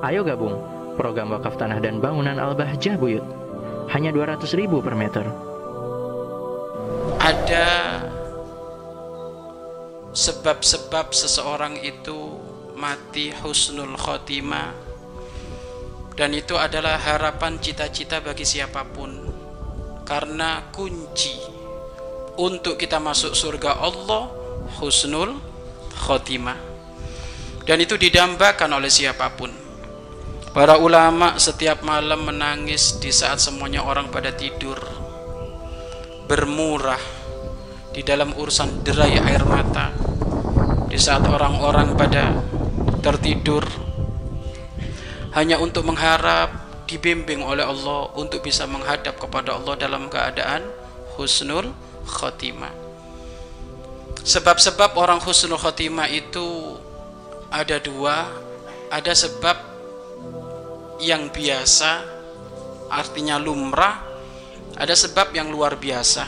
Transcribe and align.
Ayo 0.00 0.24
gabung. 0.24 0.56
Program 0.96 1.28
wakaf 1.36 1.60
tanah 1.60 1.76
dan 1.76 2.00
bangunan 2.00 2.40
Al-Bahjah 2.40 2.96
Buyut. 2.96 3.24
Hanya 3.92 4.08
200 4.08 4.48
ribu 4.56 4.80
per 4.80 4.96
meter. 4.96 5.28
Ada 7.20 8.00
sebab-sebab 10.16 11.12
seseorang 11.12 11.76
itu 11.84 12.16
mati 12.80 13.28
husnul 13.28 13.92
khotimah. 14.00 14.72
Dan 16.16 16.32
itu 16.32 16.56
adalah 16.56 16.96
harapan 16.96 17.60
cita-cita 17.60 18.24
bagi 18.24 18.48
siapa 18.48 18.88
pun. 18.88 19.28
Karena 20.08 20.64
kunci 20.72 21.36
untuk 22.40 22.80
kita 22.80 22.96
masuk 22.96 23.36
surga 23.36 23.84
Allah 23.84 24.32
husnul 24.80 25.36
khotimah. 25.92 26.56
Dan 27.68 27.84
itu 27.84 28.00
didambakan 28.00 28.80
oleh 28.80 28.88
siapa 28.88 29.28
pun 29.36 29.59
para 30.50 30.82
ulama 30.82 31.38
setiap 31.38 31.86
malam 31.86 32.26
menangis 32.26 32.98
di 32.98 33.14
saat 33.14 33.38
semuanya 33.38 33.86
orang 33.86 34.10
pada 34.10 34.34
tidur. 34.34 34.78
Bermurah 36.26 37.02
di 37.90 38.02
dalam 38.06 38.34
urusan 38.34 38.82
derai 38.82 39.18
air 39.18 39.42
mata. 39.46 39.94
Di 40.90 40.98
saat 40.98 41.22
orang-orang 41.26 41.94
pada 41.94 42.34
tertidur. 42.98 43.62
Hanya 45.30 45.62
untuk 45.62 45.86
mengharap 45.86 46.50
dibimbing 46.90 47.46
oleh 47.46 47.62
Allah 47.62 48.10
untuk 48.18 48.42
bisa 48.42 48.66
menghadap 48.66 49.14
kepada 49.14 49.54
Allah 49.54 49.78
dalam 49.78 50.10
keadaan 50.10 50.66
husnul 51.14 51.70
khotimah. 52.02 52.74
Sebab-sebab 54.26 54.98
orang 54.98 55.22
husnul 55.22 55.62
khotimah 55.62 56.10
itu 56.10 56.74
ada 57.54 57.78
dua. 57.78 58.26
Ada 58.90 59.14
sebab 59.14 59.69
yang 61.00 61.32
biasa 61.32 62.04
artinya 62.92 63.40
lumrah 63.40 64.06
ada 64.76 64.94
sebab 64.94 65.32
yang 65.34 65.48
luar 65.48 65.76
biasa 65.80 66.24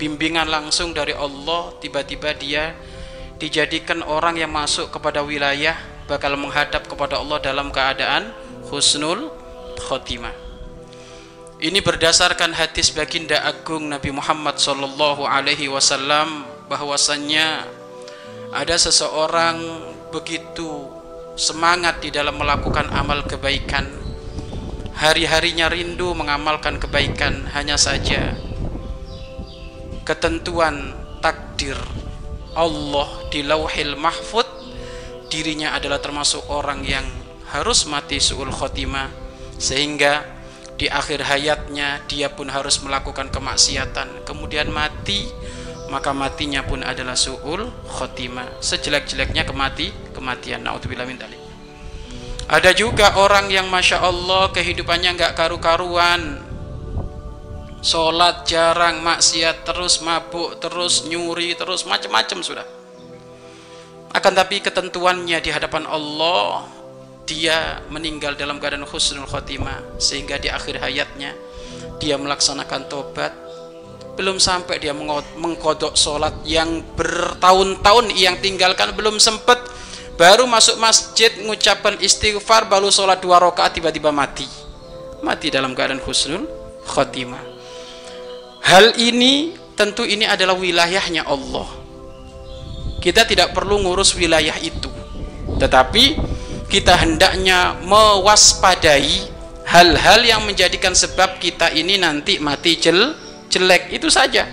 bimbingan 0.00 0.48
langsung 0.48 0.96
dari 0.96 1.12
Allah 1.12 1.76
tiba-tiba 1.78 2.32
dia 2.32 2.72
dijadikan 3.40 4.04
orang 4.04 4.36
yang 4.36 4.52
masuk 4.52 4.92
kepada 4.92 5.24
wilayah 5.24 5.76
bakal 6.04 6.36
menghadap 6.36 6.84
kepada 6.84 7.16
Allah 7.22 7.40
dalam 7.40 7.72
keadaan 7.72 8.34
husnul 8.68 9.32
khotimah. 9.80 10.34
Ini 11.60 11.80
berdasarkan 11.80 12.56
hadis 12.56 12.90
baginda 12.90 13.40
agung 13.44 13.88
Nabi 13.88 14.10
Muhammad 14.10 14.60
sallallahu 14.60 15.24
alaihi 15.24 15.70
wasallam 15.70 16.44
bahwasannya 16.68 17.64
ada 18.50 18.76
seseorang 18.76 19.60
begitu 20.10 20.89
semangat 21.40 22.04
di 22.04 22.12
dalam 22.12 22.36
melakukan 22.36 22.92
amal 22.92 23.24
kebaikan. 23.24 23.88
Hari-harinya 25.00 25.72
rindu 25.72 26.12
mengamalkan 26.12 26.76
kebaikan 26.76 27.48
hanya 27.56 27.80
saja 27.80 28.36
ketentuan 30.10 30.90
takdir 31.22 31.78
Allah 32.58 33.06
di 33.30 33.46
lauhil 33.46 33.94
mahfud 33.94 34.42
dirinya 35.30 35.78
adalah 35.78 36.02
termasuk 36.02 36.50
orang 36.50 36.82
yang 36.82 37.06
harus 37.54 37.86
mati 37.86 38.18
su'ul 38.18 38.50
khotimah 38.50 39.06
sehingga 39.54 40.26
di 40.74 40.90
akhir 40.90 41.30
hayatnya 41.30 42.02
dia 42.10 42.26
pun 42.34 42.50
harus 42.50 42.82
melakukan 42.82 43.30
kemaksiatan 43.30 44.26
kemudian 44.26 44.66
mati 44.66 45.30
maka 45.94 46.10
matinya 46.10 46.66
pun 46.66 46.82
adalah 46.82 47.14
su'ul 47.14 47.70
khotimah 47.86 48.58
sejelek-jeleknya 48.58 49.46
kemati 49.46 50.09
kematian. 50.20 50.60
Naudzubillah 50.60 51.08
min 51.08 51.16
ada 52.50 52.74
juga 52.74 53.14
orang 53.14 53.46
yang 53.46 53.70
masya 53.70 54.02
Allah 54.02 54.50
kehidupannya 54.50 55.14
nggak 55.14 55.38
karu-karuan. 55.38 56.42
Sholat 57.78 58.42
jarang 58.42 59.06
maksiat 59.06 59.62
terus 59.62 60.02
mabuk 60.02 60.58
terus 60.58 61.06
nyuri 61.06 61.54
terus 61.54 61.86
macam-macam 61.86 62.42
sudah. 62.42 62.66
Akan 64.10 64.34
tapi 64.34 64.58
ketentuannya 64.58 65.38
di 65.38 65.50
hadapan 65.54 65.86
Allah 65.86 66.66
dia 67.22 67.78
meninggal 67.86 68.34
dalam 68.34 68.58
keadaan 68.58 68.82
husnul 68.82 69.30
khotimah 69.30 70.02
sehingga 70.02 70.42
di 70.42 70.50
akhir 70.50 70.82
hayatnya 70.82 71.30
dia 72.02 72.18
melaksanakan 72.18 72.90
tobat. 72.90 73.30
Belum 74.18 74.42
sampai 74.42 74.82
dia 74.82 74.90
mengkodok 75.38 75.94
sholat 75.94 76.42
yang 76.42 76.82
bertahun-tahun 76.98 78.10
yang 78.18 78.42
tinggalkan 78.42 78.90
belum 78.98 79.22
sempat 79.22 79.59
baru 80.20 80.44
masuk 80.44 80.76
masjid 80.76 81.32
mengucapkan 81.40 81.96
istighfar 81.96 82.68
baru 82.68 82.92
sholat 82.92 83.24
dua 83.24 83.40
rakaat 83.40 83.80
tiba-tiba 83.80 84.12
mati 84.12 84.44
mati 85.24 85.48
dalam 85.48 85.72
keadaan 85.72 86.04
husnul 86.04 86.44
khotimah 86.84 87.50
Hal 88.60 88.92
ini 89.00 89.56
tentu 89.72 90.04
ini 90.04 90.28
adalah 90.28 90.52
wilayahnya 90.52 91.24
Allah. 91.24 91.64
Kita 93.00 93.24
tidak 93.24 93.56
perlu 93.56 93.80
ngurus 93.80 94.12
wilayah 94.12 94.54
itu. 94.60 94.92
Tetapi 95.56 96.04
kita 96.68 96.92
hendaknya 97.00 97.80
mewaspadai 97.80 99.26
hal-hal 99.64 100.20
yang 100.20 100.44
menjadikan 100.44 100.92
sebab 100.92 101.40
kita 101.40 101.72
ini 101.72 101.96
nanti 101.96 102.36
mati 102.36 102.76
jel, 102.76 103.16
jelek 103.48 103.88
itu 103.96 104.12
saja. 104.12 104.44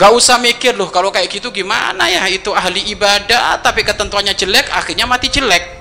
Gak 0.00 0.16
usah 0.16 0.40
mikir 0.40 0.80
loh 0.80 0.88
kalau 0.88 1.12
kayak 1.12 1.28
gitu 1.28 1.52
gimana 1.52 2.08
ya? 2.08 2.24
Itu 2.32 2.56
ahli 2.56 2.88
ibadah 2.96 3.60
tapi 3.60 3.84
ketentuannya 3.84 4.32
jelek 4.32 4.72
akhirnya 4.72 5.04
mati 5.04 5.28
jelek. 5.28 5.76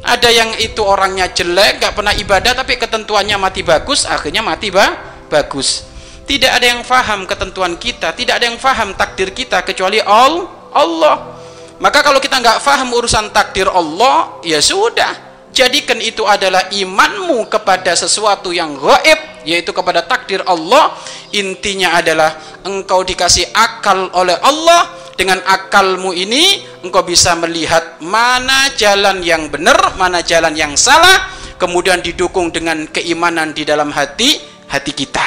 Ada 0.00 0.32
yang 0.32 0.56
itu 0.56 0.80
orangnya 0.80 1.28
jelek 1.28 1.84
gak 1.84 1.92
pernah 2.00 2.16
ibadah 2.16 2.56
tapi 2.56 2.80
ketentuannya 2.80 3.36
mati 3.36 3.60
bagus 3.60 4.08
akhirnya 4.08 4.40
mati 4.40 4.72
bah 4.72 5.20
bagus. 5.28 5.84
Tidak 6.24 6.48
ada 6.48 6.64
yang 6.64 6.80
faham 6.80 7.28
ketentuan 7.28 7.76
kita 7.76 8.16
tidak 8.16 8.40
ada 8.40 8.48
yang 8.48 8.56
faham 8.56 8.96
takdir 8.96 9.36
kita 9.36 9.68
kecuali 9.68 10.00
Allah. 10.00 11.36
Maka 11.76 12.00
kalau 12.00 12.24
kita 12.24 12.40
nggak 12.40 12.60
faham 12.64 12.88
urusan 12.88 13.28
takdir 13.36 13.68
Allah 13.68 14.40
ya 14.48 14.64
sudah. 14.64 15.28
Jadikan 15.52 16.00
itu 16.00 16.24
adalah 16.24 16.72
imanmu 16.72 17.52
kepada 17.52 17.92
sesuatu 17.92 18.48
yang 18.48 18.80
gaib 18.80 19.29
yaitu 19.44 19.72
kepada 19.72 20.04
takdir 20.04 20.44
Allah 20.44 20.96
intinya 21.32 21.96
adalah 21.96 22.36
engkau 22.64 23.04
dikasih 23.04 23.48
akal 23.54 24.10
oleh 24.16 24.36
Allah. 24.40 25.12
Dengan 25.20 25.36
akalmu 25.44 26.16
ini 26.16 26.64
engkau 26.80 27.04
bisa 27.04 27.36
melihat 27.36 28.00
mana 28.00 28.72
jalan 28.72 29.20
yang 29.20 29.52
benar 29.52 29.92
mana 30.00 30.24
jalan 30.24 30.56
yang 30.56 30.72
salah 30.80 31.28
kemudian 31.60 32.00
didukung 32.00 32.48
dengan 32.48 32.88
keimanan 32.88 33.52
di 33.52 33.68
dalam 33.68 33.92
hati 33.92 34.40
hati 34.72 34.96
kita. 34.96 35.26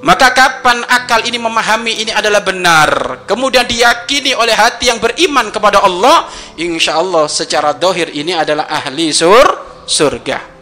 Maka 0.00 0.32
kapan 0.32 0.88
akal 0.88 1.20
ini 1.28 1.36
memahami 1.36 2.00
ini 2.00 2.12
adalah 2.16 2.40
benar 2.40 2.88
kemudian 3.28 3.68
diyakini 3.68 4.32
oleh 4.32 4.56
hati 4.56 4.88
yang 4.88 5.02
beriman 5.02 5.52
kepada 5.52 5.84
Allah 5.84 6.24
insya 6.56 6.96
Allah 6.96 7.28
secara 7.28 7.76
dohir 7.76 8.08
ini 8.14 8.32
adalah 8.32 8.72
ahli 8.72 9.12
sur 9.12 9.44
surga 9.84 10.57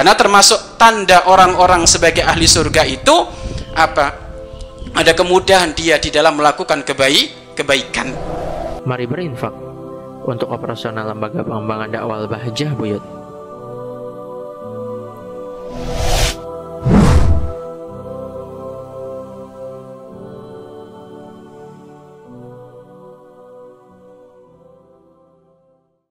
karena 0.00 0.16
termasuk 0.16 0.80
tanda 0.80 1.28
orang-orang 1.28 1.84
sebagai 1.84 2.24
ahli 2.24 2.48
surga 2.48 2.88
itu 2.88 3.12
apa? 3.76 4.32
Ada 4.96 5.12
kemudahan 5.12 5.76
dia 5.76 6.00
di 6.00 6.08
dalam 6.08 6.40
melakukan 6.40 6.88
kebaik 6.88 7.52
kebaikan. 7.52 8.08
Mari 8.88 9.04
berinfak 9.04 9.52
untuk 10.24 10.48
operasional 10.56 11.04
lembaga 11.04 11.44
pengembangan 11.44 11.92
dakwah 11.92 12.24
Bahjah 12.24 12.72
Buyut 12.80 13.19